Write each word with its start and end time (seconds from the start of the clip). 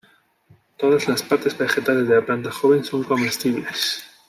Todas 0.79 1.07
las 1.07 1.21
partes 1.21 1.55
vegetales 1.55 2.07
de 2.07 2.15
la 2.15 2.25
planta 2.25 2.51
joven 2.51 2.83
son 2.83 3.03
comestibles. 3.03 4.03